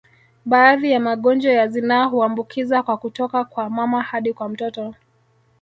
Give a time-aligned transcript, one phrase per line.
[0.45, 4.93] Baadhi ya magonjwa ya zinaa huambukiza kwa kutoka kwa mama hadi kwa mtoto